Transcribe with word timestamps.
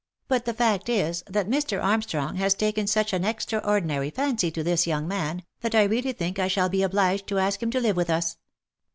But 0.27 0.45
the 0.45 0.53
fact 0.55 0.89
is, 0.89 1.23
that 1.27 1.47
Mr. 1.47 1.79
Armstrong 1.79 2.37
has 2.37 2.55
taken 2.55 2.87
such 2.87 3.13
an 3.13 3.23
extraordinary' 3.23 4.09
fancy 4.09 4.49
to 4.49 4.63
this 4.63 4.87
young 4.87 5.07
man, 5.07 5.43
that 5.59 5.75
I 5.75 5.83
really 5.83 6.11
think 6.11 6.39
I 6.39 6.47
shall 6.47 6.69
be 6.69 6.81
obliged 6.81 7.27
to 7.27 7.37
ask 7.37 7.61
him 7.61 7.69
to 7.69 7.79
live 7.79 7.97
with 7.97 8.09
us. 8.09 8.37